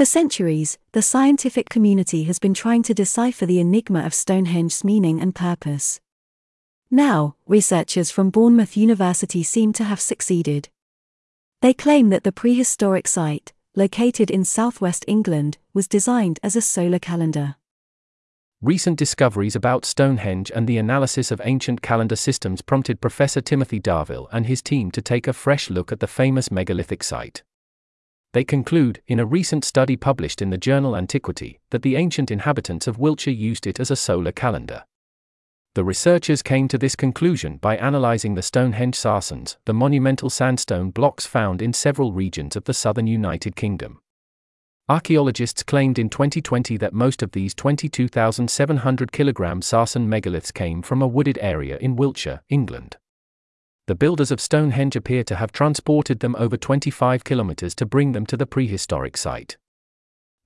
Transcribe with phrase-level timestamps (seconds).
[0.00, 5.20] For centuries, the scientific community has been trying to decipher the enigma of Stonehenge's meaning
[5.20, 6.00] and purpose.
[6.90, 10.70] Now, researchers from Bournemouth University seem to have succeeded.
[11.60, 16.98] They claim that the prehistoric site, located in southwest England, was designed as a solar
[16.98, 17.56] calendar.
[18.62, 24.28] Recent discoveries about Stonehenge and the analysis of ancient calendar systems prompted Professor Timothy Darvill
[24.32, 27.42] and his team to take a fresh look at the famous megalithic site.
[28.32, 32.86] They conclude, in a recent study published in the journal Antiquity, that the ancient inhabitants
[32.86, 34.84] of Wiltshire used it as a solar calendar.
[35.74, 41.26] The researchers came to this conclusion by analyzing the Stonehenge sarsens, the monumental sandstone blocks
[41.26, 44.00] found in several regions of the southern United Kingdom.
[44.88, 51.06] Archaeologists claimed in 2020 that most of these 22,700 kilogram sarsen megaliths came from a
[51.06, 52.96] wooded area in Wiltshire, England.
[53.86, 58.26] The builders of Stonehenge appear to have transported them over 25 kilometers to bring them
[58.26, 59.56] to the prehistoric site.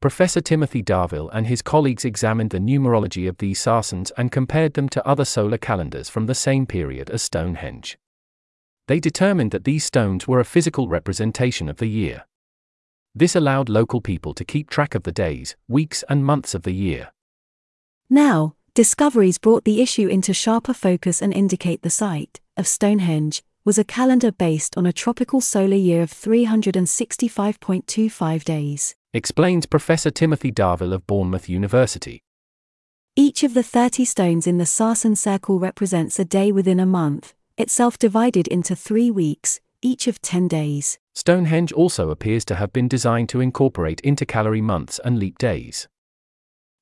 [0.00, 4.88] Professor Timothy Darvill and his colleagues examined the numerology of these sarsens and compared them
[4.90, 7.98] to other solar calendars from the same period as Stonehenge.
[8.86, 12.26] They determined that these stones were a physical representation of the year.
[13.14, 16.74] This allowed local people to keep track of the days, weeks, and months of the
[16.74, 17.12] year.
[18.10, 23.78] Now, discoveries brought the issue into sharper focus and indicate the site of Stonehenge was
[23.78, 28.96] a calendar based on a tropical solar year of 365.25 days.
[29.12, 32.24] Explains Professor Timothy Darvill of Bournemouth University.
[33.14, 37.32] Each of the 30 stones in the Sarsen circle represents a day within a month,
[37.56, 40.98] itself divided into three weeks, each of 10 days.
[41.14, 45.86] Stonehenge also appears to have been designed to incorporate intercalary months and leap days.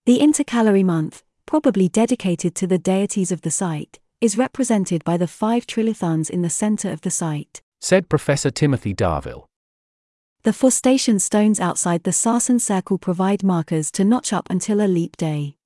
[0.06, 5.26] The intercalary month, probably dedicated to the deities of the site, is represented by the
[5.26, 9.44] five trilithons in the center of the site, said Professor Timothy Darvill.
[10.44, 14.88] The four station stones outside the Sarsen circle provide markers to notch up until a
[14.88, 15.56] leap day.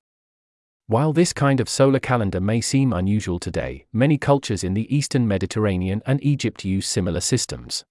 [0.87, 5.25] While this kind of solar calendar may seem unusual today, many cultures in the eastern
[5.25, 7.85] Mediterranean and Egypt use similar systems.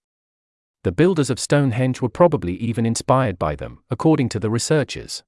[0.84, 5.22] The builders of Stonehenge were probably even inspired by them, according to the researchers.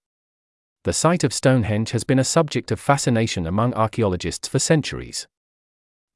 [0.89, 5.29] The site of Stonehenge has been a subject of fascination among archaeologists for centuries.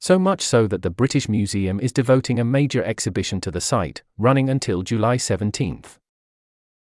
[0.01, 4.03] So much so that the British Museum is devoting a major exhibition to the site,
[4.17, 5.83] running until July 17.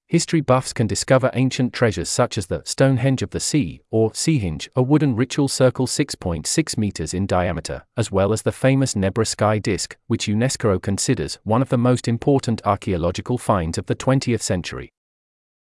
[0.06, 4.70] History buffs can discover ancient treasures such as the Stonehenge of the Sea, or Seahenge,
[4.74, 9.58] a wooden ritual circle 6.6 meters in diameter, as well as the famous Nebra sky
[9.58, 14.88] disk, which UNESCO considers one of the most important archaeological finds of the 20th century.